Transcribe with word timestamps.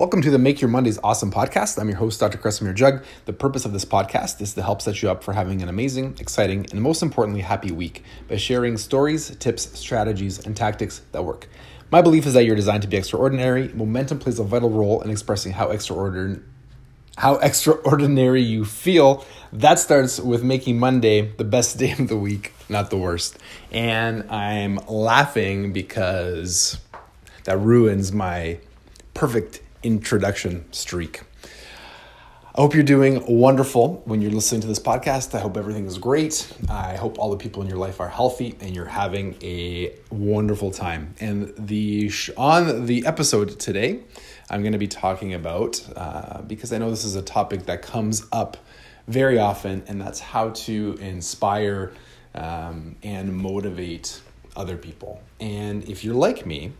Welcome 0.00 0.22
to 0.22 0.30
the 0.30 0.38
Make 0.38 0.62
Your 0.62 0.70
Mondays 0.70 0.98
Awesome 1.04 1.30
podcast. 1.30 1.78
I'm 1.78 1.86
your 1.86 1.98
host, 1.98 2.20
Dr. 2.20 2.38
Kresimir 2.38 2.74
Jug. 2.74 3.04
The 3.26 3.34
purpose 3.34 3.66
of 3.66 3.74
this 3.74 3.84
podcast 3.84 4.40
is 4.40 4.54
to 4.54 4.62
help 4.62 4.80
set 4.80 5.02
you 5.02 5.10
up 5.10 5.22
for 5.22 5.34
having 5.34 5.60
an 5.60 5.68
amazing, 5.68 6.16
exciting, 6.18 6.64
and 6.70 6.80
most 6.80 7.02
importantly, 7.02 7.42
happy 7.42 7.70
week 7.70 8.02
by 8.26 8.38
sharing 8.38 8.78
stories, 8.78 9.36
tips, 9.36 9.78
strategies, 9.78 10.38
and 10.38 10.56
tactics 10.56 11.02
that 11.12 11.22
work. 11.22 11.50
My 11.90 12.00
belief 12.00 12.24
is 12.24 12.32
that 12.32 12.46
you're 12.46 12.56
designed 12.56 12.80
to 12.80 12.88
be 12.88 12.96
extraordinary. 12.96 13.68
Momentum 13.74 14.20
plays 14.20 14.38
a 14.38 14.42
vital 14.42 14.70
role 14.70 15.02
in 15.02 15.10
expressing 15.10 15.52
how 15.52 15.68
extraordinary 15.68 16.40
how 17.18 17.34
extraordinary 17.34 18.40
you 18.40 18.64
feel. 18.64 19.26
That 19.52 19.78
starts 19.78 20.18
with 20.18 20.42
making 20.42 20.78
Monday 20.78 21.30
the 21.36 21.44
best 21.44 21.76
day 21.76 21.92
of 21.92 22.08
the 22.08 22.16
week, 22.16 22.54
not 22.70 22.88
the 22.88 22.96
worst. 22.96 23.36
And 23.70 24.30
I'm 24.30 24.76
laughing 24.88 25.74
because 25.74 26.78
that 27.44 27.58
ruins 27.58 28.12
my 28.12 28.60
perfect 29.12 29.60
introduction 29.82 30.70
streak. 30.72 31.22
I 32.52 32.62
hope 32.62 32.74
you're 32.74 32.82
doing 32.82 33.24
wonderful 33.28 34.02
when 34.06 34.20
you're 34.20 34.32
listening 34.32 34.60
to 34.62 34.66
this 34.66 34.80
podcast. 34.80 35.36
I 35.36 35.40
hope 35.40 35.56
everything 35.56 35.86
is 35.86 35.98
great. 35.98 36.52
I 36.68 36.96
hope 36.96 37.16
all 37.16 37.30
the 37.30 37.36
people 37.36 37.62
in 37.62 37.68
your 37.68 37.78
life 37.78 38.00
are 38.00 38.08
healthy 38.08 38.56
and 38.60 38.74
you're 38.74 38.86
having 38.86 39.36
a 39.40 39.94
wonderful 40.10 40.72
time. 40.72 41.14
And 41.20 41.54
the 41.56 42.10
on 42.36 42.86
the 42.86 43.06
episode 43.06 43.60
today, 43.60 44.00
I'm 44.50 44.62
going 44.62 44.72
to 44.72 44.78
be 44.78 44.88
talking 44.88 45.32
about 45.34 45.80
uh, 45.94 46.42
because 46.42 46.72
I 46.72 46.78
know 46.78 46.90
this 46.90 47.04
is 47.04 47.14
a 47.14 47.22
topic 47.22 47.66
that 47.66 47.82
comes 47.82 48.26
up 48.32 48.56
very 49.06 49.38
often, 49.38 49.84
and 49.86 50.00
that's 50.00 50.18
how 50.20 50.50
to 50.50 50.98
inspire 51.00 51.92
um, 52.34 52.96
and 53.02 53.34
motivate 53.34 54.20
other 54.56 54.76
people. 54.76 55.22
And 55.38 55.88
if 55.88 56.04
you're 56.04 56.14
like 56.14 56.44
me, 56.46 56.72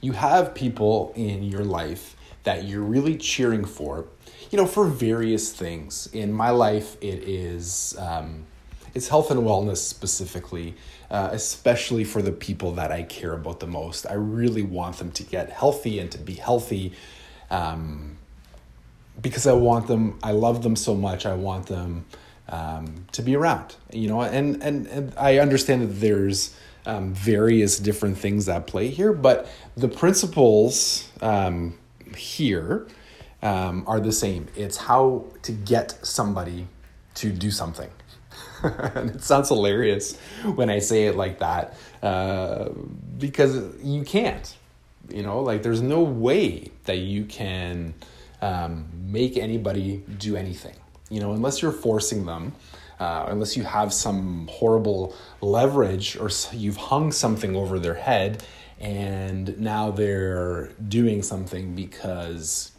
you 0.00 0.12
have 0.12 0.54
people 0.54 1.12
in 1.16 1.42
your 1.42 1.64
life 1.64 2.16
that 2.48 2.64
you're 2.64 2.80
really 2.80 3.14
cheering 3.14 3.62
for, 3.62 4.06
you 4.50 4.56
know, 4.56 4.64
for 4.64 4.86
various 4.86 5.52
things. 5.52 6.08
In 6.14 6.32
my 6.32 6.48
life, 6.48 6.96
it 7.02 7.28
is 7.28 7.94
um, 7.98 8.46
it's 8.94 9.06
health 9.06 9.30
and 9.30 9.40
wellness 9.40 9.76
specifically, 9.76 10.74
uh, 11.10 11.28
especially 11.30 12.04
for 12.04 12.22
the 12.22 12.32
people 12.32 12.72
that 12.72 12.90
I 12.90 13.02
care 13.02 13.34
about 13.34 13.60
the 13.60 13.66
most. 13.66 14.06
I 14.08 14.14
really 14.14 14.62
want 14.62 14.96
them 14.96 15.12
to 15.12 15.22
get 15.24 15.50
healthy 15.50 15.98
and 15.98 16.10
to 16.10 16.16
be 16.16 16.32
healthy. 16.32 16.94
Um, 17.50 18.16
because 19.20 19.46
I 19.46 19.52
want 19.52 19.86
them, 19.86 20.18
I 20.22 20.32
love 20.32 20.62
them 20.62 20.74
so 20.74 20.94
much. 20.94 21.26
I 21.26 21.34
want 21.34 21.66
them 21.66 22.06
um, 22.48 23.04
to 23.12 23.20
be 23.20 23.36
around, 23.36 23.76
you 23.92 24.08
know, 24.08 24.22
and, 24.22 24.62
and, 24.62 24.86
and 24.86 25.12
I 25.18 25.36
understand 25.38 25.82
that 25.82 26.00
there's 26.00 26.56
um, 26.86 27.12
various 27.12 27.78
different 27.78 28.16
things 28.16 28.48
at 28.48 28.66
play 28.66 28.88
here, 28.88 29.12
but 29.12 29.46
the 29.76 29.88
principles 29.88 31.10
um, 31.20 31.74
here 32.14 32.86
um, 33.42 33.84
are 33.86 34.00
the 34.00 34.12
same. 34.12 34.48
It's 34.56 34.76
how 34.76 35.26
to 35.42 35.52
get 35.52 35.98
somebody 36.04 36.66
to 37.16 37.30
do 37.30 37.50
something. 37.50 37.90
and 38.62 39.10
it 39.10 39.22
sounds 39.22 39.48
hilarious 39.48 40.16
when 40.54 40.70
I 40.70 40.78
say 40.78 41.06
it 41.06 41.16
like 41.16 41.38
that 41.38 41.76
uh, 42.02 42.70
because 43.18 43.76
you 43.82 44.02
can't. 44.04 44.56
You 45.08 45.22
know, 45.22 45.40
like 45.40 45.62
there's 45.62 45.80
no 45.80 46.02
way 46.02 46.70
that 46.84 46.98
you 46.98 47.24
can 47.24 47.94
um, 48.42 48.88
make 49.06 49.36
anybody 49.36 50.04
do 50.18 50.36
anything. 50.36 50.76
You 51.08 51.20
know, 51.20 51.32
unless 51.32 51.62
you're 51.62 51.72
forcing 51.72 52.26
them, 52.26 52.52
uh, 53.00 53.26
unless 53.28 53.56
you 53.56 53.62
have 53.62 53.92
some 53.92 54.48
horrible 54.50 55.14
leverage 55.40 56.16
or 56.16 56.30
you've 56.52 56.76
hung 56.76 57.10
something 57.12 57.56
over 57.56 57.78
their 57.78 57.94
head 57.94 58.44
and 58.80 59.58
now 59.58 59.90
they're 59.90 60.70
doing 60.88 61.22
something 61.22 61.74
because 61.74 62.72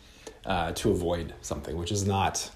uh, 0.46 0.72
to 0.74 0.92
avoid 0.92 1.34
something, 1.42 1.78
which 1.78 1.92
is 1.92 2.06
not. 2.06 2.50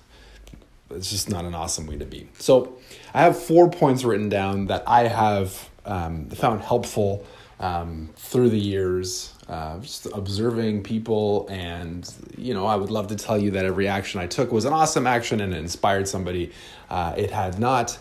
It's 0.91 1.09
just 1.09 1.27
not 1.29 1.43
an 1.43 1.55
awesome 1.55 1.87
way 1.87 1.97
to 1.97 2.05
be. 2.05 2.29
So, 2.37 2.77
I 3.15 3.21
have 3.21 3.41
four 3.41 3.69
points 3.69 4.03
written 4.03 4.29
down 4.29 4.67
that 4.67 4.83
I 4.85 5.07
have 5.07 5.69
um, 5.85 6.29
found 6.29 6.61
helpful 6.61 7.25
um, 7.59 8.09
through 8.15 8.49
the 8.49 8.59
years, 8.59 9.33
uh, 9.47 9.79
just 9.79 10.05
observing 10.13 10.83
people. 10.83 11.47
And, 11.49 12.11
you 12.37 12.53
know, 12.53 12.65
I 12.65 12.75
would 12.75 12.91
love 12.91 13.07
to 13.07 13.15
tell 13.15 13.37
you 13.37 13.51
that 13.51 13.65
every 13.65 13.87
action 13.87 14.19
I 14.19 14.27
took 14.27 14.51
was 14.51 14.65
an 14.65 14.73
awesome 14.73 15.07
action 15.07 15.41
and 15.41 15.53
it 15.53 15.57
inspired 15.57 16.07
somebody. 16.07 16.51
Uh, 16.89 17.13
it 17.17 17.31
had 17.31 17.59
not. 17.59 17.97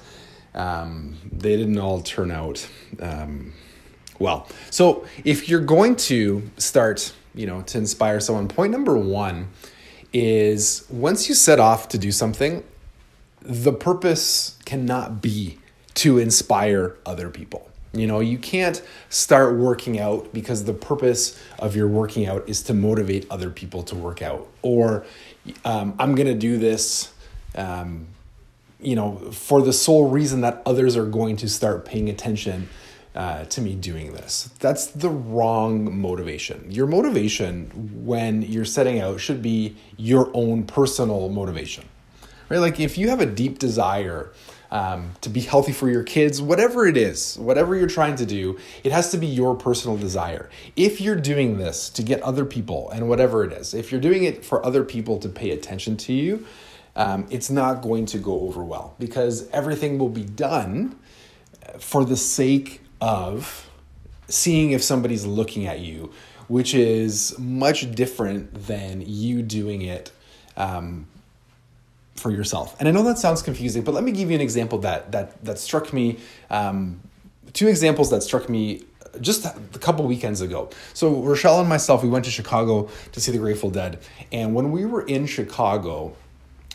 Um, 0.54 1.16
they 1.30 1.56
didn't 1.56 1.78
all 1.78 2.02
turn 2.02 2.30
out 2.30 2.68
um, 3.00 3.52
well. 4.22 4.48
So 4.70 5.04
if 5.24 5.48
you're 5.48 5.60
going 5.60 5.96
to 5.96 6.50
start, 6.56 7.12
you 7.34 7.46
know, 7.46 7.62
to 7.62 7.78
inspire 7.78 8.20
someone, 8.20 8.48
point 8.48 8.72
number 8.72 8.96
one 8.96 9.48
is 10.12 10.86
once 10.90 11.28
you 11.28 11.34
set 11.34 11.58
off 11.58 11.88
to 11.88 11.98
do 11.98 12.12
something, 12.12 12.64
the 13.40 13.72
purpose 13.72 14.58
cannot 14.64 15.20
be 15.20 15.58
to 15.94 16.18
inspire 16.18 16.96
other 17.04 17.28
people. 17.28 17.68
You 17.92 18.06
know, 18.06 18.20
you 18.20 18.38
can't 18.38 18.82
start 19.10 19.56
working 19.56 20.00
out 20.00 20.32
because 20.32 20.64
the 20.64 20.72
purpose 20.72 21.38
of 21.58 21.76
your 21.76 21.88
working 21.88 22.26
out 22.26 22.48
is 22.48 22.62
to 22.64 22.74
motivate 22.74 23.26
other 23.30 23.50
people 23.50 23.82
to 23.84 23.94
work 23.94 24.22
out. 24.22 24.48
Or 24.62 25.04
um, 25.64 25.94
I'm 25.98 26.14
going 26.14 26.28
to 26.28 26.34
do 26.34 26.56
this, 26.56 27.12
um, 27.54 28.06
you 28.80 28.96
know, 28.96 29.16
for 29.32 29.60
the 29.60 29.74
sole 29.74 30.08
reason 30.08 30.40
that 30.40 30.62
others 30.64 30.96
are 30.96 31.04
going 31.04 31.36
to 31.38 31.48
start 31.48 31.84
paying 31.84 32.08
attention 32.08 32.68
uh, 33.14 33.44
to 33.44 33.60
me 33.60 33.74
doing 33.74 34.12
this. 34.12 34.50
That's 34.58 34.86
the 34.86 35.10
wrong 35.10 36.00
motivation. 36.00 36.70
Your 36.70 36.86
motivation 36.86 38.04
when 38.04 38.42
you're 38.42 38.64
setting 38.64 39.00
out 39.00 39.20
should 39.20 39.42
be 39.42 39.76
your 39.96 40.30
own 40.34 40.64
personal 40.64 41.28
motivation, 41.28 41.84
right? 42.48 42.58
Like 42.58 42.80
if 42.80 42.96
you 42.96 43.10
have 43.10 43.20
a 43.20 43.26
deep 43.26 43.58
desire 43.58 44.32
um, 44.70 45.12
to 45.20 45.28
be 45.28 45.40
healthy 45.40 45.72
for 45.72 45.90
your 45.90 46.02
kids, 46.02 46.40
whatever 46.40 46.86
it 46.86 46.96
is, 46.96 47.36
whatever 47.38 47.76
you're 47.76 47.86
trying 47.86 48.16
to 48.16 48.24
do, 48.24 48.58
it 48.82 48.92
has 48.92 49.10
to 49.10 49.18
be 49.18 49.26
your 49.26 49.54
personal 49.54 49.98
desire. 49.98 50.48
If 50.76 50.98
you're 50.98 51.16
doing 51.16 51.58
this 51.58 51.90
to 51.90 52.02
get 52.02 52.22
other 52.22 52.46
people 52.46 52.88
and 52.90 53.10
whatever 53.10 53.44
it 53.44 53.52
is, 53.52 53.74
if 53.74 53.92
you're 53.92 54.00
doing 54.00 54.24
it 54.24 54.42
for 54.42 54.64
other 54.64 54.82
people 54.82 55.18
to 55.18 55.28
pay 55.28 55.50
attention 55.50 55.98
to 55.98 56.14
you, 56.14 56.46
um, 56.96 57.26
it's 57.28 57.50
not 57.50 57.82
going 57.82 58.06
to 58.06 58.18
go 58.18 58.40
over 58.40 58.64
well 58.64 58.94
because 58.98 59.48
everything 59.50 59.98
will 59.98 60.10
be 60.10 60.24
done 60.24 60.98
for 61.78 62.04
the 62.04 62.16
sake 62.16 62.81
of 63.02 63.68
seeing 64.28 64.70
if 64.70 64.82
somebody's 64.82 65.26
looking 65.26 65.66
at 65.66 65.80
you, 65.80 66.12
which 66.46 66.72
is 66.72 67.36
much 67.38 67.92
different 67.94 68.66
than 68.66 69.02
you 69.04 69.42
doing 69.42 69.82
it 69.82 70.12
um, 70.56 71.06
for 72.14 72.30
yourself. 72.30 72.76
And 72.78 72.88
I 72.88 72.92
know 72.92 73.02
that 73.02 73.18
sounds 73.18 73.42
confusing, 73.42 73.82
but 73.82 73.92
let 73.92 74.04
me 74.04 74.12
give 74.12 74.30
you 74.30 74.36
an 74.36 74.40
example 74.40 74.78
that 74.78 75.12
that 75.12 75.44
that 75.44 75.58
struck 75.58 75.92
me. 75.92 76.18
Um, 76.48 77.00
two 77.52 77.68
examples 77.68 78.08
that 78.10 78.22
struck 78.22 78.48
me 78.48 78.84
just 79.20 79.44
a 79.44 79.78
couple 79.78 80.06
weekends 80.06 80.40
ago. 80.40 80.70
So 80.94 81.16
Rochelle 81.22 81.60
and 81.60 81.68
myself, 81.68 82.02
we 82.02 82.08
went 82.08 82.24
to 82.24 82.30
Chicago 82.30 82.88
to 83.10 83.20
see 83.20 83.32
the 83.32 83.38
Grateful 83.38 83.68
Dead, 83.70 83.98
and 84.30 84.54
when 84.54 84.70
we 84.70 84.86
were 84.86 85.02
in 85.02 85.26
Chicago. 85.26 86.16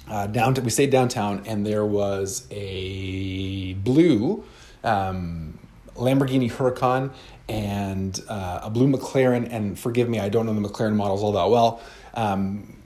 Uh, 0.10 0.26
down 0.26 0.54
we 0.54 0.70
stayed 0.70 0.90
downtown 0.90 1.44
and 1.46 1.66
there 1.66 1.84
was 1.84 2.48
a 2.50 3.74
blue 3.74 4.42
um, 4.86 5.57
Lamborghini 5.98 6.52
Huracan 6.52 7.12
and 7.50 8.22
uh, 8.28 8.62
a 8.64 8.70
blue 8.70 8.88
McLaren. 8.88 9.48
And 9.52 9.78
forgive 9.78 10.10
me, 10.10 10.20
I 10.20 10.30
don't 10.30 10.46
know 10.46 10.54
the 10.54 10.68
McLaren 10.68 10.96
models 10.96 11.24
all 11.24 11.34
that 11.34 11.50
well. 11.50 11.82
Um, 12.14 12.78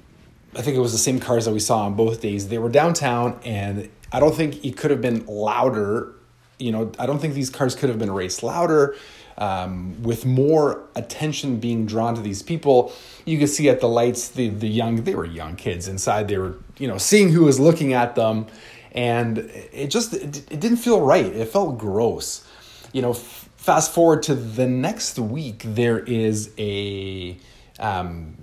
I 0.56 0.62
think 0.62 0.76
it 0.76 0.82
was 0.82 0.92
the 0.92 0.98
same 0.98 1.20
cars 1.20 1.46
that 1.46 1.54
we 1.54 1.60
saw 1.60 1.86
on 1.86 1.96
both 1.96 2.22
days. 2.22 2.50
They 2.50 2.58
were 2.58 2.70
downtown, 2.70 3.40
and 3.46 3.90
I 4.12 4.20
don't 4.20 4.36
think 4.36 4.66
it 4.66 4.76
could 4.76 4.92
have 4.92 5.02
been 5.02 5.26
louder. 5.26 6.14
You 6.60 6.72
know, 6.72 6.92
I 7.00 7.06
don't 7.06 7.20
think 7.20 7.34
these 7.34 7.50
cars 7.50 7.74
could 7.74 7.90
have 7.90 8.00
been 8.00 8.12
raced 8.12 8.44
louder. 8.44 8.96
Um, 9.38 10.04
with 10.04 10.26
more 10.26 10.84
attention 10.94 11.60
being 11.60 11.86
drawn 11.86 12.16
to 12.16 12.22
these 12.22 12.44
people, 12.44 12.94
you 13.26 13.40
could 13.40 13.50
see 13.50 13.70
at 13.70 13.80
the 13.80 13.88
lights 13.88 14.28
the 14.28 14.50
the 14.50 14.68
young 14.68 14.98
they 15.04 15.16
were 15.16 15.26
young 15.26 15.56
kids 15.56 15.88
inside. 15.88 16.28
They 16.28 16.38
were 16.38 16.58
you 16.78 16.88
know 16.88 16.98
seeing 16.98 17.30
who 17.30 17.46
was 17.46 17.60
looking 17.60 17.94
at 17.94 18.16
them, 18.16 18.48
and 18.92 19.38
it 19.72 19.88
just 19.88 20.14
it, 20.14 20.52
it 20.52 20.60
didn't 20.60 20.78
feel 20.78 21.00
right. 21.00 21.26
It 21.26 21.48
felt 21.48 21.78
gross 21.80 22.46
you 22.94 23.02
know, 23.02 23.12
f- 23.12 23.50
fast 23.58 23.94
forward 23.94 24.24
to 24.24 24.36
the 24.36 24.68
next 24.68 25.18
week, 25.20 25.64
there 25.66 26.00
is 26.00 26.52
a 26.58 27.38
um, 27.80 28.38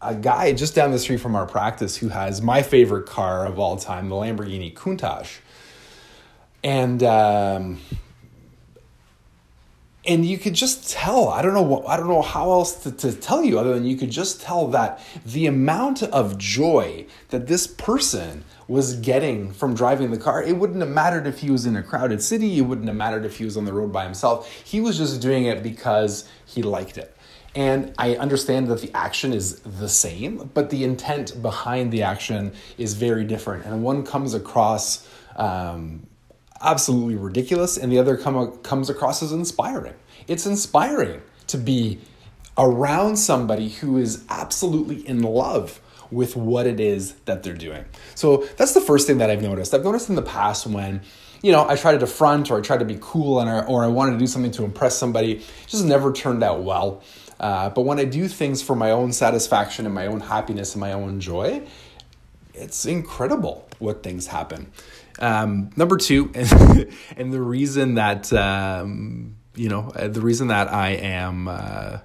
a 0.00 0.14
guy 0.14 0.52
just 0.52 0.74
down 0.74 0.92
the 0.92 0.98
street 0.98 1.18
from 1.18 1.34
our 1.34 1.46
practice 1.46 1.96
who 1.96 2.08
has 2.08 2.42
my 2.42 2.62
favorite 2.62 3.06
car 3.06 3.46
of 3.46 3.58
all 3.58 3.76
time, 3.76 4.08
the 4.08 4.14
Lamborghini 4.14 4.72
Countach, 4.72 5.38
and 6.62 7.02
um, 7.02 7.80
and 10.06 10.24
you 10.24 10.38
could 10.38 10.54
just 10.54 10.90
tell 10.90 11.28
i 11.28 11.42
don't 11.42 11.54
know 11.54 11.62
what 11.62 11.86
i 11.88 11.96
don't 11.96 12.08
know 12.08 12.22
how 12.22 12.50
else 12.50 12.82
to, 12.82 12.92
to 12.92 13.12
tell 13.12 13.42
you 13.44 13.58
other 13.58 13.74
than 13.74 13.84
you 13.84 13.96
could 13.96 14.10
just 14.10 14.40
tell 14.40 14.68
that 14.68 15.00
the 15.24 15.46
amount 15.46 16.02
of 16.04 16.38
joy 16.38 17.06
that 17.30 17.46
this 17.46 17.66
person 17.66 18.44
was 18.68 18.96
getting 18.96 19.52
from 19.52 19.74
driving 19.74 20.10
the 20.10 20.18
car 20.18 20.42
it 20.42 20.56
wouldn't 20.56 20.80
have 20.80 20.90
mattered 20.90 21.26
if 21.26 21.40
he 21.40 21.50
was 21.50 21.66
in 21.66 21.76
a 21.76 21.82
crowded 21.82 22.22
city 22.22 22.58
it 22.58 22.62
wouldn't 22.62 22.88
have 22.88 22.96
mattered 22.96 23.24
if 23.24 23.38
he 23.38 23.44
was 23.44 23.56
on 23.56 23.64
the 23.64 23.72
road 23.72 23.92
by 23.92 24.04
himself 24.04 24.50
he 24.64 24.80
was 24.80 24.96
just 24.98 25.20
doing 25.20 25.44
it 25.44 25.62
because 25.62 26.28
he 26.46 26.62
liked 26.62 26.98
it 26.98 27.16
And 27.56 27.94
I 27.96 28.16
understand 28.16 28.68
that 28.68 28.82
the 28.82 28.90
action 28.94 29.32
is 29.32 29.60
the 29.60 29.88
same, 29.88 30.50
but 30.52 30.68
the 30.68 30.84
intent 30.84 31.40
behind 31.40 31.90
the 31.90 32.02
action 32.02 32.52
is 32.76 32.92
very 32.92 33.24
different. 33.24 33.64
And 33.64 33.82
one 33.82 34.04
comes 34.04 34.34
across 34.34 35.08
um, 35.36 36.06
absolutely 36.60 37.16
ridiculous, 37.16 37.76
and 37.76 37.90
the 37.90 37.98
other 37.98 38.16
come, 38.16 38.56
comes 38.58 38.90
across 38.90 39.22
as 39.22 39.32
inspiring. 39.32 39.94
It's 40.28 40.46
inspiring 40.46 41.22
to 41.48 41.58
be 41.58 42.00
around 42.58 43.16
somebody 43.16 43.68
who 43.68 43.98
is 43.98 44.24
absolutely 44.28 45.06
in 45.06 45.22
love 45.22 45.80
with 46.10 46.36
what 46.36 46.66
it 46.66 46.80
is 46.80 47.14
that 47.26 47.42
they're 47.42 47.54
doing. 47.54 47.84
So 48.14 48.46
that's 48.56 48.72
the 48.72 48.80
first 48.80 49.06
thing 49.06 49.18
that 49.18 49.30
I've 49.30 49.42
noticed. 49.42 49.74
I've 49.74 49.84
noticed 49.84 50.08
in 50.08 50.14
the 50.14 50.22
past 50.22 50.66
when 50.66 51.02
you 51.42 51.52
know, 51.52 51.68
I 51.68 51.76
tried 51.76 52.00
to 52.00 52.06
front 52.06 52.50
or 52.50 52.58
I 52.58 52.60
tried 52.60 52.78
to 52.78 52.84
be 52.84 52.98
cool 53.00 53.40
and 53.40 53.48
I, 53.48 53.60
or 53.60 53.84
I 53.84 53.88
wanted 53.88 54.12
to 54.12 54.18
do 54.18 54.26
something 54.26 54.50
to 54.52 54.64
impress 54.64 54.96
somebody. 54.96 55.34
It 55.34 55.44
just 55.66 55.84
never 55.84 56.12
turned 56.12 56.42
out 56.42 56.62
well. 56.62 57.02
Uh, 57.38 57.68
but 57.70 57.82
when 57.82 57.98
I 57.98 58.04
do 58.04 58.28
things 58.28 58.62
for 58.62 58.74
my 58.74 58.90
own 58.90 59.12
satisfaction 59.12 59.84
and 59.84 59.94
my 59.94 60.06
own 60.06 60.20
happiness 60.20 60.74
and 60.74 60.80
my 60.80 60.92
own 60.92 61.20
joy, 61.20 61.62
it's 62.54 62.86
incredible 62.86 63.68
what 63.78 64.02
things 64.02 64.26
happen. 64.26 64.72
Um, 65.18 65.70
number 65.76 65.96
two, 65.96 66.30
and, 66.34 66.94
and 67.16 67.32
the 67.32 67.40
reason 67.40 67.94
that 67.94 68.32
um, 68.32 69.36
you 69.56 69.70
know, 69.70 69.90
uh, 69.96 70.08
the 70.08 70.20
reason 70.20 70.48
that 70.48 70.72
I 70.72 70.90
am 70.90 71.48
uh, 71.48 71.98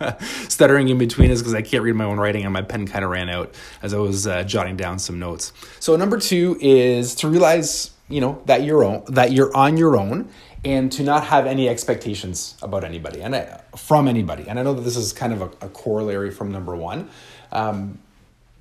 stuttering 0.48 0.88
in 0.88 0.98
between 0.98 1.30
is 1.30 1.40
because 1.40 1.54
I 1.54 1.62
can't 1.62 1.82
read 1.82 1.94
my 1.94 2.04
own 2.04 2.18
writing 2.18 2.44
and 2.44 2.52
my 2.52 2.62
pen 2.62 2.86
kind 2.86 3.04
of 3.04 3.10
ran 3.10 3.28
out 3.28 3.54
as 3.82 3.94
I 3.94 3.98
was 3.98 4.26
uh, 4.26 4.42
jotting 4.42 4.76
down 4.76 4.98
some 4.98 5.18
notes. 5.18 5.52
So 5.78 5.96
number 5.96 6.18
two 6.18 6.58
is 6.60 7.14
to 7.16 7.28
realize, 7.28 7.92
you 8.08 8.20
know, 8.20 8.42
that 8.46 8.64
you're 8.64 8.84
own, 8.84 9.04
that 9.08 9.32
you're 9.32 9.56
on 9.56 9.76
your 9.76 9.96
own, 9.96 10.28
and 10.64 10.90
to 10.92 11.02
not 11.02 11.24
have 11.24 11.46
any 11.46 11.68
expectations 11.68 12.56
about 12.60 12.84
anybody 12.84 13.22
and 13.22 13.34
I, 13.34 13.60
from 13.76 14.08
anybody. 14.08 14.48
And 14.48 14.58
I 14.58 14.62
know 14.62 14.74
that 14.74 14.82
this 14.82 14.96
is 14.96 15.12
kind 15.12 15.32
of 15.32 15.42
a, 15.42 15.66
a 15.66 15.68
corollary 15.68 16.30
from 16.30 16.50
number 16.50 16.74
one. 16.76 17.08
Um, 17.52 18.00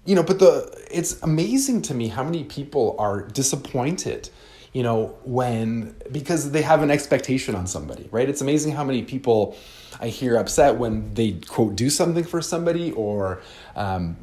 you 0.06 0.16
know, 0.16 0.24
but 0.24 0.40
the 0.40 0.88
it's 0.92 1.22
amazing 1.22 1.82
to 1.84 1.94
me 1.94 2.08
how 2.08 2.24
many 2.24 2.44
people 2.44 2.96
are 3.00 3.22
disappointed 3.22 4.30
you 4.74 4.84
know, 4.84 5.18
when 5.24 5.96
because 6.12 6.52
they 6.52 6.62
have 6.62 6.84
an 6.84 6.92
expectation 6.92 7.56
on 7.56 7.66
somebody, 7.66 8.08
right? 8.12 8.30
It's 8.30 8.42
amazing 8.42 8.74
how 8.74 8.84
many 8.84 9.04
people 9.04 9.58
I 10.00 10.10
hear 10.10 10.38
upset 10.38 10.76
when 10.76 11.14
they 11.14 11.34
quote 11.34 11.76
do 11.76 11.90
something 11.90 12.24
for 12.24 12.42
somebody 12.42 12.92
or 12.92 13.42
um, 13.76 14.16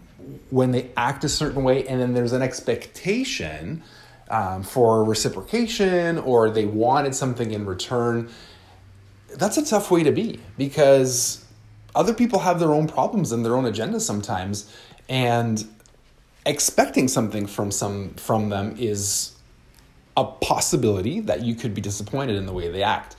when 0.50 0.70
they 0.70 0.90
act 0.96 1.24
a 1.24 1.28
certain 1.28 1.64
way, 1.64 1.86
and 1.86 2.00
then 2.00 2.14
there's 2.14 2.32
an 2.32 2.42
expectation 2.42 3.82
um, 4.30 4.62
for 4.62 5.04
reciprocation 5.04 6.18
or 6.18 6.50
they 6.50 6.66
wanted 6.66 7.14
something 7.14 7.50
in 7.50 7.66
return. 7.66 8.28
That's 9.36 9.56
a 9.56 9.66
tough 9.66 9.90
way 9.90 10.04
to 10.04 10.12
be 10.12 10.40
because 10.56 11.44
other 11.96 12.14
people 12.14 12.38
have 12.40 12.60
their 12.60 12.72
own 12.72 12.86
problems 12.86 13.32
and 13.32 13.44
their 13.44 13.56
own 13.56 13.64
agendas 13.64 14.02
sometimes, 14.02 14.72
and 15.08 15.64
expecting 16.44 17.08
something 17.08 17.46
from 17.46 17.70
some 17.70 18.10
from 18.10 18.50
them 18.50 18.76
is 18.78 19.32
a 20.16 20.24
possibility 20.24 21.20
that 21.20 21.42
you 21.42 21.54
could 21.54 21.74
be 21.74 21.80
disappointed 21.80 22.36
in 22.36 22.46
the 22.46 22.52
way 22.52 22.68
they 22.70 22.82
act. 22.82 23.16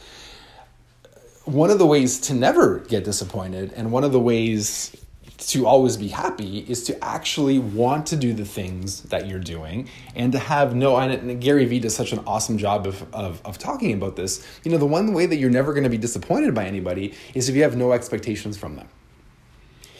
One 1.46 1.70
of 1.70 1.80
the 1.80 1.86
ways 1.86 2.20
to 2.22 2.34
never 2.34 2.80
get 2.80 3.04
disappointed, 3.04 3.74
and 3.74 3.92
one 3.92 4.04
of 4.04 4.12
the 4.12 4.20
ways 4.20 4.96
to 5.38 5.68
always 5.68 5.98
be 5.98 6.08
happy, 6.08 6.66
is 6.68 6.84
to 6.86 7.04
actually 7.04 7.60
want 7.60 8.08
to 8.08 8.16
do 8.16 8.34
the 8.34 8.46
things 8.46 9.02
that 9.04 9.28
you're 9.28 9.40
doing 9.40 9.88
and 10.16 10.32
to 10.32 10.40
have 10.40 10.76
no. 10.76 10.98
And 10.98 11.40
Gary 11.42 11.66
Vee 11.66 11.80
does 11.80 11.96
such 11.96 12.12
an 12.12 12.20
awesome 12.26 12.58
job 12.58 12.88
of, 12.88 13.14
of, 13.14 13.42
of 13.46 13.58
talking 13.58 13.94
about 13.94 14.16
this. 14.16 14.46
You 14.64 14.72
know, 14.72 14.78
the 14.78 14.86
one 14.86 15.14
way 15.14 15.26
that 15.26 15.38
you're 15.38 15.50
never 15.50 15.74
going 15.74 15.84
to 15.84 15.90
be 15.90 15.98
disappointed 15.98 16.54
by 16.54 16.66
anybody 16.66 17.14
is 17.34 17.50
if 17.50 17.56
you 17.56 17.64
have 17.64 17.76
no 17.76 17.92
expectations 17.92 18.58
from 18.58 18.76
them 18.76 18.88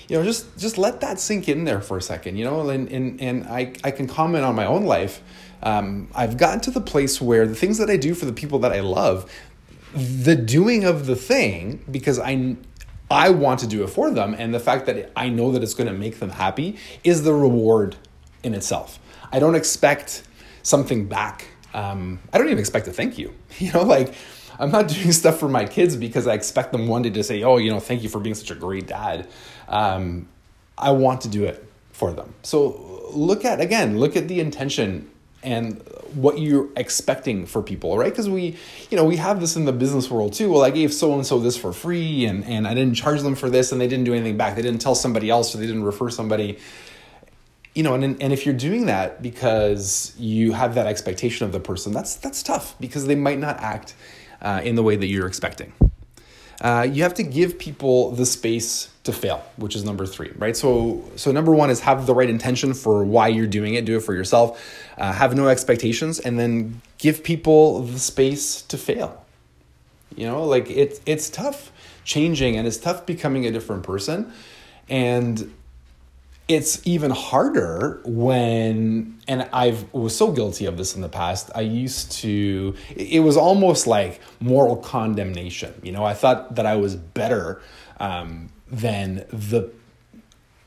you 0.10 0.18
know 0.18 0.24
just 0.24 0.58
just 0.58 0.78
let 0.78 1.02
that 1.02 1.20
sink 1.20 1.50
in 1.50 1.66
there 1.66 1.82
for 1.82 1.98
a 1.98 2.02
second 2.02 2.38
you 2.38 2.46
know 2.46 2.70
and 2.70 2.88
and, 2.88 3.20
and 3.20 3.46
I, 3.46 3.74
I 3.84 3.92
can 3.92 4.08
comment 4.08 4.46
on 4.46 4.56
my 4.56 4.66
own 4.66 4.86
life 4.86 5.22
um, 5.64 6.10
I've 6.14 6.38
gotten 6.38 6.60
to 6.62 6.72
the 6.72 6.82
place 6.82 7.22
where 7.22 7.48
the 7.48 7.56
things 7.56 7.78
that 7.80 7.90
I 7.90 7.98
do 7.98 8.14
for 8.14 8.26
the 8.26 8.34
people 8.34 8.60
that 8.60 8.72
I 8.72 8.82
love, 8.82 9.32
the 9.94 10.36
doing 10.36 10.84
of 10.84 11.06
the 11.08 11.16
thing, 11.16 11.84
because 11.90 12.20
I 12.20 12.58
I 13.10 13.30
want 13.30 13.62
to 13.62 13.68
do 13.68 13.84
it 13.84 13.88
for 13.88 14.12
them, 14.12 14.36
and 14.38 14.54
the 14.54 14.60
fact 14.60 14.86
that 14.88 15.12
I 15.16 15.30
know 15.30 15.52
that 15.54 15.64
it's 15.64 15.74
going 15.74 15.88
to 15.88 15.98
make 15.98 16.20
them 16.20 16.30
happy 16.30 16.78
is 17.04 17.24
the 17.24 17.34
reward 17.34 17.96
in 18.44 18.54
itself. 18.54 19.00
I 19.32 19.40
don't 19.40 19.56
expect 19.56 20.24
something 20.64 21.08
back. 21.08 21.48
Um, 21.74 22.20
I 22.34 22.38
don't 22.38 22.48
even 22.48 22.60
expect 22.60 22.88
a 22.88 22.92
thank 22.92 23.18
you. 23.18 23.34
You 23.60 23.72
know, 23.72 23.84
like 23.84 24.14
I'm 24.60 24.72
not 24.72 24.88
doing 24.88 25.12
stuff 25.12 25.40
for 25.40 25.48
my 25.50 25.66
kids 25.66 25.96
because 25.96 26.28
I 26.28 26.34
expect 26.34 26.72
them 26.72 26.88
one 26.88 27.02
day 27.02 27.10
to 27.12 27.24
say, 27.24 27.44
"Oh, 27.44 27.58
you 27.58 27.72
know, 27.72 27.80
thank 27.80 28.04
you 28.04 28.10
for 28.10 28.20
being 28.20 28.36
such 28.36 28.52
a 28.52 28.56
great 28.56 28.88
dad." 28.88 29.28
Um, 29.68 30.28
I 30.78 30.92
want 30.92 31.22
to 31.22 31.30
do 31.30 31.46
it 31.46 31.66
for 31.92 32.14
them. 32.14 32.34
So 32.44 33.10
look 33.12 33.46
at 33.46 33.62
again, 33.62 34.00
look 34.00 34.16
at 34.16 34.28
the 34.28 34.40
intention 34.40 35.10
and 35.48 35.82
what 36.14 36.40
you're 36.40 36.68
expecting 36.76 37.46
for 37.46 37.64
people, 37.64 37.98
right? 37.98 38.12
Because 38.12 38.30
we, 38.30 38.58
you 38.90 38.98
know, 38.98 39.06
we 39.06 39.16
have 39.16 39.40
this 39.40 39.56
in 39.56 39.64
the 39.64 39.72
business 39.72 40.10
world 40.10 40.34
too. 40.34 40.52
Well, 40.52 40.64
I 40.64 40.72
gave 40.72 40.94
so 40.94 41.14
and 41.14 41.26
so 41.26 41.40
this 41.40 41.56
for 41.56 41.72
free, 41.72 42.26
and 42.26 42.44
and 42.44 42.68
I 42.68 42.74
didn't 42.74 42.96
charge 42.96 43.22
them 43.22 43.36
for 43.36 43.50
this, 43.50 43.72
and 43.72 43.80
they 43.80 43.88
didn't 43.88 44.04
do 44.04 44.14
anything 44.14 44.36
back. 44.36 44.56
They 44.56 44.62
didn't 44.62 44.82
tell 44.82 44.96
somebody 44.96 45.30
else, 45.30 45.56
or 45.56 45.60
they 45.60 45.66
didn't 45.66 45.86
refer 45.86 46.10
somebody. 46.10 46.60
You 47.74 47.84
know, 47.84 47.94
and 47.94 48.22
and 48.22 48.34
if 48.34 48.46
you're 48.46 48.56
doing 48.56 48.88
that 48.88 49.22
because 49.22 50.14
you 50.18 50.52
have 50.52 50.76
that 50.76 50.88
expectation 50.88 51.46
of 51.46 51.54
the 51.54 51.62
person, 51.62 51.94
that's 51.94 52.16
that's 52.18 52.44
tough 52.44 52.76
because 52.80 53.06
they 53.06 53.16
might 53.16 53.40
not 53.40 53.60
act 53.62 53.96
uh, 54.42 54.62
in 54.64 54.76
the 54.76 54.84
way 54.84 54.98
that 54.98 55.08
you're 55.08 55.28
expecting. 55.28 55.72
Uh, 56.60 56.88
you 56.90 57.04
have 57.04 57.14
to 57.14 57.24
give 57.24 57.60
people 57.60 58.12
the 58.12 58.26
space 58.26 58.90
to 59.04 59.14
fail, 59.14 59.44
which 59.58 59.76
is 59.76 59.84
number 59.84 60.06
three, 60.06 60.32
right? 60.38 60.58
So, 60.58 61.04
so 61.16 61.32
number 61.32 61.54
one 61.54 61.70
is 61.70 61.80
have 61.82 62.08
the 62.08 62.16
right 62.16 62.30
intention 62.30 62.74
for 62.74 63.04
why 63.04 63.28
you're 63.28 63.48
doing 63.48 63.76
it. 63.76 63.86
Do 63.86 63.98
it 63.98 64.02
for 64.04 64.14
yourself. 64.14 64.60
Uh, 64.98 65.14
have 65.14 65.36
no 65.36 65.48
expectations, 65.48 66.20
and 66.20 66.40
then 66.40 66.82
give 66.98 67.24
people 67.24 67.82
the 67.84 68.00
space 68.00 68.62
to 68.64 68.78
fail. 68.78 69.24
You 70.16 70.26
know, 70.26 70.44
like 70.46 70.70
it's 70.70 71.00
it's 71.06 71.30
tough 71.30 71.72
changing, 72.04 72.58
and 72.58 72.68
it's 72.68 72.78
tough 72.78 73.06
becoming 73.06 73.46
a 73.46 73.52
different 73.52 73.84
person, 73.84 74.34
and 74.90 75.54
it's 76.48 76.86
even 76.88 77.12
harder 77.12 78.02
when 78.06 79.20
and 79.28 79.48
i've 79.54 79.92
was 79.94 80.16
so 80.16 80.32
guilty 80.32 80.66
of 80.66 80.78
this 80.78 80.96
in 80.96 81.02
the 81.02 81.10
past 81.10 81.50
i 81.56 81.62
used 81.62 82.12
to 82.12 82.76
it 82.96 83.22
was 83.22 83.36
almost 83.36 83.88
like 83.88 84.22
moral 84.40 84.76
condemnation 84.78 85.74
you 85.84 85.92
know 85.92 86.04
i 86.06 86.14
thought 86.14 86.56
that 86.56 86.66
i 86.66 86.76
was 86.76 86.96
better 86.96 87.62
um, 88.00 88.50
than 88.70 89.26
the 89.32 89.72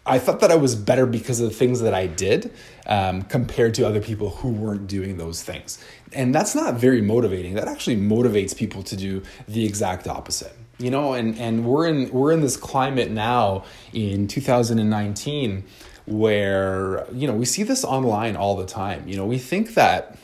I 0.06 0.18
thought 0.18 0.40
that 0.40 0.50
I 0.50 0.56
was 0.56 0.74
better 0.74 1.06
because 1.06 1.40
of 1.40 1.50
the 1.50 1.54
things 1.54 1.82
that 1.82 1.94
I 1.94 2.06
did 2.06 2.52
um, 2.86 3.22
compared 3.22 3.74
to 3.74 3.86
other 3.86 4.00
people 4.00 4.30
who 4.30 4.48
weren't 4.48 4.86
doing 4.86 5.18
those 5.18 5.42
things. 5.42 5.78
And 6.12 6.34
that's 6.34 6.54
not 6.54 6.74
very 6.74 7.02
motivating. 7.02 7.54
That 7.54 7.68
actually 7.68 7.96
motivates 7.96 8.56
people 8.56 8.82
to 8.84 8.96
do 8.96 9.22
the 9.46 9.64
exact 9.64 10.08
opposite. 10.08 10.56
You 10.80 10.90
know, 10.90 11.12
and, 11.12 11.38
and 11.38 11.64
we're 11.66 11.86
in 11.86 12.10
we're 12.10 12.32
in 12.32 12.40
this 12.40 12.56
climate 12.56 13.10
now 13.10 13.64
in 13.92 14.26
2019 14.26 15.64
where, 16.06 17.06
you 17.12 17.26
know, 17.26 17.34
we 17.34 17.44
see 17.44 17.62
this 17.62 17.84
online 17.84 18.34
all 18.34 18.56
the 18.56 18.66
time. 18.66 19.06
You 19.06 19.16
know, 19.16 19.26
we 19.26 19.38
think 19.38 19.74
that 19.74 20.16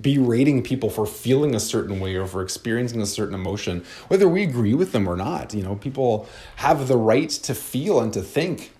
berating 0.00 0.62
people 0.62 0.90
for 0.90 1.06
feeling 1.06 1.54
a 1.54 1.60
certain 1.60 2.00
way 2.00 2.16
or 2.16 2.26
for 2.26 2.42
experiencing 2.42 3.00
a 3.00 3.06
certain 3.06 3.34
emotion, 3.34 3.84
whether 4.08 4.28
we 4.28 4.42
agree 4.42 4.74
with 4.74 4.92
them 4.92 5.08
or 5.08 5.16
not. 5.16 5.54
You 5.54 5.62
know, 5.62 5.76
people 5.76 6.26
have 6.56 6.88
the 6.88 6.96
right 6.96 7.30
to 7.30 7.54
feel 7.54 8.00
and 8.00 8.12
to 8.14 8.22
think 8.22 8.72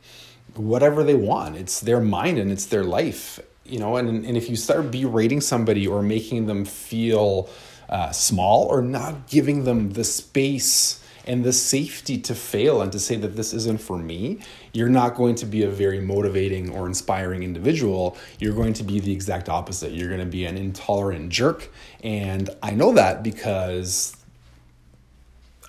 whatever 0.54 1.04
they 1.04 1.14
want. 1.14 1.56
It's 1.56 1.80
their 1.80 2.00
mind 2.00 2.38
and 2.38 2.50
it's 2.50 2.66
their 2.66 2.84
life. 2.84 3.38
You 3.64 3.78
know, 3.78 3.96
and, 3.96 4.24
and 4.26 4.36
if 4.36 4.50
you 4.50 4.56
start 4.56 4.90
berating 4.90 5.40
somebody 5.40 5.86
or 5.86 6.02
making 6.02 6.46
them 6.46 6.64
feel 6.64 7.48
uh, 7.88 8.10
small 8.10 8.64
or 8.64 8.82
not 8.82 9.28
giving 9.28 9.64
them 9.64 9.90
the 9.92 10.04
space 10.04 11.00
and 11.26 11.44
the 11.44 11.52
safety 11.52 12.18
to 12.18 12.34
fail 12.34 12.82
and 12.82 12.92
to 12.92 13.00
say 13.00 13.16
that 13.16 13.36
this 13.36 13.54
isn't 13.54 13.80
for 13.80 13.96
me, 13.96 14.38
you're 14.72 14.88
not 14.88 15.14
going 15.14 15.34
to 15.36 15.46
be 15.46 15.62
a 15.62 15.70
very 15.70 16.00
motivating 16.00 16.70
or 16.70 16.86
inspiring 16.86 17.42
individual. 17.42 18.16
You're 18.38 18.54
going 18.54 18.74
to 18.74 18.82
be 18.82 19.00
the 19.00 19.12
exact 19.12 19.48
opposite. 19.48 19.92
You're 19.92 20.08
going 20.08 20.20
to 20.20 20.26
be 20.26 20.44
an 20.44 20.56
intolerant 20.56 21.30
jerk. 21.30 21.70
And 22.02 22.50
I 22.62 22.72
know 22.72 22.92
that 22.92 23.22
because 23.22 24.16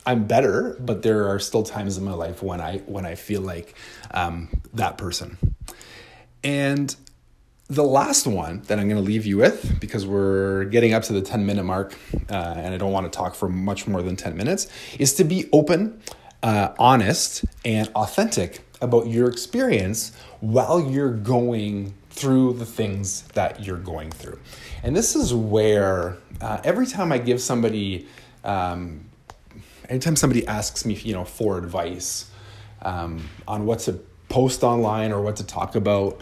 I'm 0.06 0.26
better, 0.26 0.76
but 0.80 1.02
there 1.02 1.30
are 1.30 1.40
still 1.40 1.64
times 1.64 1.98
in 1.98 2.04
my 2.04 2.14
life 2.14 2.44
when 2.44 2.62
I 2.62 2.80
when 2.80 3.06
I 3.06 3.16
feel 3.16 3.42
like 3.42 3.76
um, 4.12 4.50
that 4.74 4.98
person. 4.98 5.38
And 6.44 6.96
the 7.68 7.84
last 7.84 8.28
one 8.28 8.62
that 8.64 8.80
I'm 8.80 8.88
going 8.88 9.02
to 9.02 9.08
leave 9.08 9.26
you 9.26 9.38
with, 9.38 9.80
because 9.80 10.06
we're 10.06 10.66
getting 10.66 10.94
up 10.94 11.04
to 11.04 11.14
the 11.14 11.22
10 11.22 11.46
minute 11.46 11.64
mark 11.64 11.96
uh, 12.30 12.54
and 12.58 12.74
I 12.74 12.78
don't 12.78 12.92
want 12.92 13.12
to 13.12 13.16
talk 13.16 13.34
for 13.34 13.50
much 13.50 13.88
more 13.88 14.02
than 14.02 14.16
10 14.16 14.38
minutes, 14.38 14.68
is 15.00 15.14
to 15.16 15.24
be 15.24 15.50
open, 15.52 16.00
uh, 16.44 16.74
honest, 16.78 17.44
and 17.64 17.88
authentic 17.96 18.62
about 18.82 19.08
your 19.08 19.28
experience 19.28 20.16
while 20.42 20.80
you're 20.80 21.14
going 21.14 21.96
through 22.12 22.54
the 22.54 22.66
things 22.66 23.24
that 23.30 23.66
you're 23.66 23.78
going 23.78 24.12
through. 24.12 24.40
And 24.84 24.96
this 24.96 25.16
is 25.16 25.34
where 25.34 26.18
uh, 26.42 26.62
every 26.64 26.86
time 26.86 27.12
I 27.12 27.18
give 27.18 27.42
somebody, 27.42 28.08
um, 28.44 29.06
anytime 29.90 30.16
somebody 30.16 30.46
asks 30.46 30.86
me, 30.86 30.94
you 30.94 31.14
know, 31.14 31.26
for 31.26 31.58
advice, 31.58 32.30
um, 32.84 33.28
on 33.48 33.66
what 33.66 33.80
to 33.80 33.94
post 34.30 34.64
online 34.64 35.12
or 35.12 35.22
what 35.22 35.38
to 35.38 35.44
talk 35.44 35.76
about, 35.76 36.22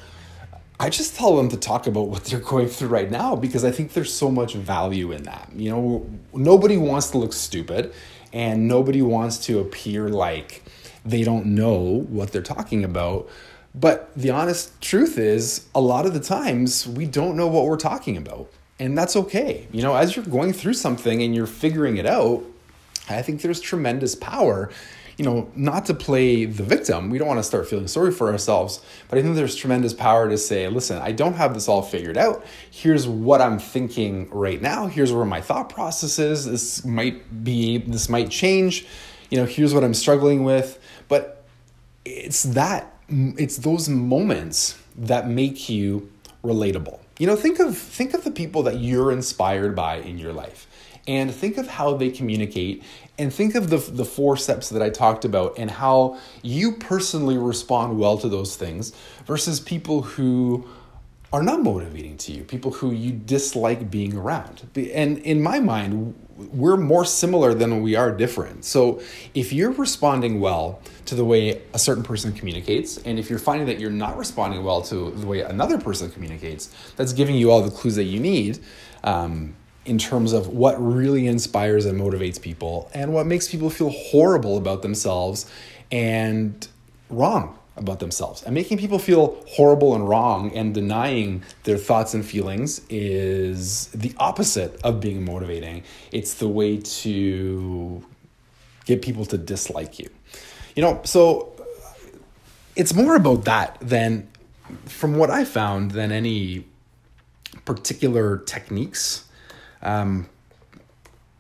I 0.84 0.90
just 0.90 1.16
tell 1.16 1.38
them 1.38 1.48
to 1.48 1.56
talk 1.56 1.88
about 1.88 2.10
what 2.10 2.26
they're 2.26 2.42
going 2.42 2.68
through 2.68 2.90
right 2.90 3.10
now 3.10 3.38
because 3.38 3.64
I 3.64 3.72
think 3.72 3.94
there's 3.94 4.14
so 4.14 4.30
much 4.30 4.54
value 4.54 5.14
in 5.14 5.24
that. 5.24 5.50
You 5.56 5.70
know, 5.70 6.10
nobody 6.34 6.76
wants 6.76 7.12
to 7.12 7.20
look 7.20 7.32
stupid 7.32 7.94
and 8.34 8.68
nobody 8.68 9.02
wants 9.02 9.38
to 9.46 9.60
appear 9.60 10.10
like 10.10 10.62
they 11.06 11.24
don't 11.24 11.46
know 11.46 12.06
what 12.10 12.34
they're 12.34 12.42
talking 12.42 12.84
about. 12.84 13.30
But 13.74 14.14
the 14.14 14.32
honest 14.32 14.82
truth 14.82 15.18
is, 15.18 15.68
a 15.74 15.80
lot 15.80 16.06
of 16.06 16.14
the 16.14 16.20
times 16.20 16.86
we 16.86 17.06
don't 17.06 17.38
know 17.38 17.48
what 17.48 17.66
we're 17.66 17.78
talking 17.78 18.18
about. 18.18 18.52
And 18.78 18.98
that's 18.98 19.16
okay. 19.16 19.70
You 19.72 19.84
know, 19.84 19.96
as 19.96 20.18
you're 20.18 20.26
going 20.26 20.52
through 20.52 20.74
something 20.74 21.24
and 21.24 21.34
you're 21.34 21.48
figuring 21.48 21.96
it 21.96 22.06
out, 22.06 22.44
I 23.10 23.22
think 23.22 23.42
there's 23.42 23.62
tremendous 23.62 24.16
power 24.16 24.70
you 25.18 25.26
know, 25.26 25.50
not 25.56 25.86
to 25.86 25.94
play 25.94 26.46
the 26.46 26.64
victim. 26.64 27.10
We 27.10 27.18
don't 27.18 27.28
want 27.28 27.40
to 27.40 27.44
start 27.44 27.68
feeling 27.68 27.88
sorry 27.88 28.12
for 28.12 28.32
ourselves, 28.32 28.82
but 29.10 29.20
I 29.20 29.22
think 29.22 29.36
there's 29.36 29.56
tremendous 29.56 29.94
power 29.94 30.30
to 30.30 30.38
say, 30.38 30.68
listen, 30.68 31.00
I 31.00 31.12
don't 31.12 31.34
have 31.34 31.54
this 31.54 31.68
all 31.68 31.82
figured 31.82 32.18
out. 32.18 32.46
Here's 32.72 33.08
what 33.08 33.42
I'm 33.42 33.60
thinking 33.60 34.30
right 34.30 34.62
now. 34.62 34.88
Here's 34.88 35.12
where 35.12 35.26
my 35.26 35.42
thought 35.42 35.70
process 35.70 36.20
is. 36.20 36.46
This 36.46 36.84
might 36.84 37.44
be, 37.44 37.78
this 37.80 38.10
might 38.10 38.30
change. 38.30 38.86
You 39.30 39.38
know, 39.38 39.46
here's 39.46 39.74
what 39.74 39.84
I'm 39.84 39.94
struggling 39.94 40.44
with. 40.44 40.80
But 41.08 41.44
it's 42.06 42.44
that, 42.44 42.94
it's 43.08 43.58
those 43.58 43.90
moments 43.90 44.80
that 44.96 45.28
make 45.28 45.70
you 45.70 46.12
relatable. 46.44 47.00
You 47.20 47.28
know, 47.28 47.36
think 47.36 47.60
of 47.60 47.78
think 47.78 48.14
of 48.14 48.24
the 48.24 48.32
people 48.32 48.64
that 48.64 48.80
you're 48.80 49.12
inspired 49.12 49.76
by 49.76 49.98
in 49.98 50.18
your 50.18 50.34
life 50.34 50.68
and 51.08 51.34
think 51.34 51.58
of 51.58 51.68
how 51.68 51.96
they 51.96 52.10
communicate 52.10 52.84
and 53.18 53.32
think 53.32 53.56
of 53.56 53.70
the, 53.70 53.78
the 53.78 54.06
four 54.06 54.38
steps 54.38 54.70
that 54.70 54.82
I 54.82 54.90
talked 54.90 55.24
about 55.24 55.58
and 55.58 55.70
how 55.70 56.20
you 56.42 56.74
personally 56.74 57.38
respond 57.38 58.00
well 58.00 58.18
to 58.18 58.28
those 58.28 58.56
things 58.56 58.94
versus 59.26 59.60
people 59.60 60.02
who 60.02 60.68
are 61.32 61.42
not 61.42 61.62
motivating 61.62 62.16
to 62.16 62.32
you, 62.32 62.44
people 62.44 62.72
who 62.72 62.92
you 62.92 63.12
dislike 63.12 63.90
being 63.90 64.16
around. 64.16 64.68
And 64.94 65.18
in 65.20 65.42
my 65.42 65.60
mind, 65.60 66.14
we're 66.38 66.78
more 66.78 67.06
similar 67.06 67.56
than 67.56 67.82
we 67.82 67.96
are 67.96 68.12
different. 68.12 68.66
So 68.66 69.02
if 69.34 69.52
you're 69.52 69.72
responding 69.72 70.40
well 70.40 70.80
to 71.06 71.16
the 71.16 71.26
way 71.26 71.62
a 71.74 71.80
certain 71.80 72.04
person 72.04 72.34
communicates, 72.34 72.98
and 72.98 73.18
if 73.18 73.30
you're 73.32 73.40
finding 73.40 73.66
that 73.68 73.80
you're 73.80 73.90
not 73.90 74.16
responding 74.16 74.64
well 74.64 74.82
to 74.84 75.10
the 75.12 75.26
way 75.26 75.42
another 75.42 75.80
person 75.80 76.12
communicates, 76.12 76.70
that's 76.96 77.14
giving 77.14 77.36
you 77.36 77.50
all 77.50 77.62
the 77.62 77.72
clues 77.72 77.96
that 77.96 78.06
you 78.06 78.20
need. 78.20 78.60
Um, 79.04 79.56
in 79.86 79.98
terms 79.98 80.34
of 80.34 80.48
what 80.48 80.82
really 80.82 81.28
inspires 81.28 81.86
and 81.86 82.00
motivates 82.00 82.42
people 82.42 82.90
and 82.94 83.14
what 83.14 83.26
makes 83.26 83.50
people 83.50 83.70
feel 83.70 83.90
horrible 83.90 84.58
about 84.58 84.82
themselves 84.82 85.50
and 85.92 86.68
wrong 87.10 87.58
about 87.76 88.00
themselves. 88.00 88.44
And 88.44 88.54
making 88.54 88.78
people 88.78 89.00
feel 89.00 89.44
horrible 89.48 89.96
and 89.96 90.08
wrong 90.08 90.52
and 90.56 90.74
denying 90.74 91.44
their 91.64 91.78
thoughts 91.78 92.14
and 92.14 92.26
feelings 92.26 92.82
is 92.90 93.88
the 93.88 94.14
opposite 94.18 94.80
of 94.84 95.00
being 95.00 95.26
motivating. 95.26 95.84
It's 96.12 96.36
the 96.36 96.48
way 96.48 96.78
to 96.78 98.04
get 98.86 99.02
people 99.02 99.26
to 99.26 99.38
dislike 99.38 100.00
you. 100.00 100.10
You 100.76 100.84
know, 100.84 101.02
so 101.04 101.52
it's 102.76 102.94
more 102.94 103.16
about 103.16 103.46
that 103.46 103.78
than, 103.82 104.28
from 104.86 105.18
what 105.18 105.30
I 105.30 105.46
found, 105.46 105.92
than 105.92 106.12
any 106.12 106.66
particular 107.66 108.38
techniques 108.40 109.26
um, 109.84 110.28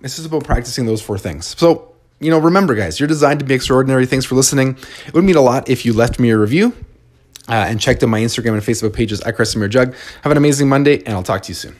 this 0.01 0.19
is 0.19 0.25
about 0.25 0.43
practicing 0.43 0.85
those 0.85 1.01
four 1.01 1.17
things. 1.17 1.57
So, 1.57 1.93
you 2.19 2.29
know, 2.29 2.37
remember, 2.37 2.75
guys, 2.75 2.99
you're 2.99 3.07
designed 3.07 3.39
to 3.39 3.45
be 3.45 3.53
extraordinary. 3.53 4.05
Thanks 4.05 4.25
for 4.25 4.35
listening. 4.35 4.77
It 5.07 5.13
would 5.13 5.23
mean 5.23 5.35
a 5.35 5.41
lot 5.41 5.69
if 5.69 5.85
you 5.85 5.93
left 5.93 6.19
me 6.19 6.29
a 6.29 6.37
review 6.37 6.73
uh, 7.47 7.53
and 7.53 7.79
checked 7.79 8.03
out 8.03 8.09
my 8.09 8.19
Instagram 8.21 8.53
and 8.53 8.61
Facebook 8.61 8.93
pages 8.93 9.21
at 9.21 9.35
Kresimir 9.35 9.69
Jug. 9.69 9.95
Have 10.21 10.31
an 10.31 10.37
amazing 10.37 10.69
Monday, 10.69 10.97
and 11.05 11.09
I'll 11.09 11.23
talk 11.23 11.41
to 11.43 11.49
you 11.49 11.55
soon. 11.55 11.75